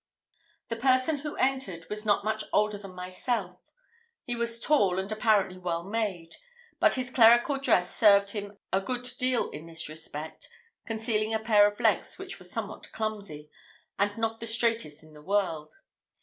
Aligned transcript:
The 0.69 0.75
person 0.75 1.19
who 1.19 1.35
entered 1.37 1.87
was 1.87 2.07
not 2.07 2.25
much 2.25 2.43
older 2.51 2.79
than 2.79 2.95
myself; 2.95 3.61
he 4.23 4.35
was 4.35 4.59
tall 4.59 4.97
and 4.97 5.11
apparently 5.11 5.59
well 5.59 5.83
made, 5.83 6.37
but 6.79 6.95
his 6.95 7.11
clerical 7.11 7.59
dress 7.59 7.95
served 7.95 8.31
him 8.31 8.57
a 8.73 8.81
good 8.81 9.07
deal 9.19 9.51
in 9.51 9.67
this 9.67 9.87
respect, 9.87 10.49
concealing 10.87 11.35
a 11.35 11.39
pair 11.39 11.67
of 11.67 11.79
legs 11.79 12.17
which 12.17 12.39
were 12.39 12.45
somewhat 12.45 12.91
clumsy, 12.91 13.51
and 13.99 14.17
not 14.17 14.39
the 14.39 14.47
straightest 14.47 15.03
in 15.03 15.13
the 15.13 15.21
world. 15.21 15.75